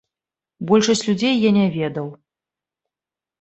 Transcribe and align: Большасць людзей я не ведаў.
Большасць 0.71 1.05
людзей 1.09 1.35
я 1.41 1.51
не 1.59 1.67
ведаў. 1.77 2.09